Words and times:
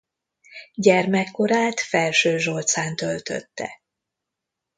Gyermekkorát 0.75 1.79
Felsőzsolcán 1.79 2.95
töltötte. 2.95 3.69